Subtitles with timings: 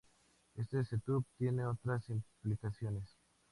[0.55, 3.19] Este setup tiene otras implicaciones.